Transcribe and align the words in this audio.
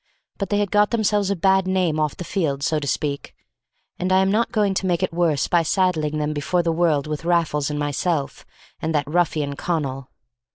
But 0.39 0.49
they 0.49 0.57
had 0.57 0.71
got 0.71 0.89
themselves 0.89 1.29
a 1.29 1.35
bad 1.35 1.67
name 1.67 1.99
off 1.99 2.17
the 2.17 2.23
field, 2.23 2.63
so 2.63 2.79
to 2.79 2.87
speak; 2.87 3.35
and 3.99 4.11
I 4.11 4.23
am 4.23 4.31
not 4.31 4.51
going 4.51 4.73
to 4.73 4.87
make 4.87 5.03
it 5.03 5.13
worse 5.13 5.47
by 5.47 5.61
saddling 5.61 6.17
them 6.17 6.33
before 6.33 6.63
the 6.63 6.71
world 6.71 7.05
with 7.05 7.23
Raffles 7.23 7.69
and 7.69 7.77
myself, 7.77 8.43
and 8.81 8.95
that 8.95 9.05
ruffian 9.07 9.55
Connal. 9.55 10.09